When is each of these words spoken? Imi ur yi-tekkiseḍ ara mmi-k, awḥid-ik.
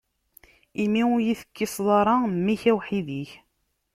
Imi 0.83 1.03
ur 1.15 1.19
yi-tekkiseḍ 1.25 1.87
ara 1.99 2.13
mmi-k, 2.35 2.63
awḥid-ik. 2.71 3.31